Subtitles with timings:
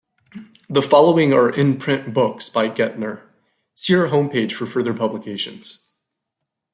[0.67, 3.21] The following are in-print books by Gentner;
[3.75, 5.91] see her home page for further publications.